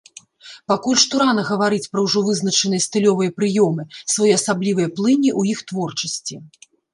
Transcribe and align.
Пакуль 0.71 0.95
што 1.01 1.19
рана 1.21 1.43
гаварыць 1.49 1.89
пра 1.95 2.01
ўжо 2.05 2.23
вызначаныя 2.29 2.85
стылёвыя 2.85 3.35
прыёмы, 3.41 3.85
своеасаблівыя 4.15 4.89
плыні 4.97 5.31
ў 5.39 5.55
іх 5.55 5.59
творчасці. 5.75 6.35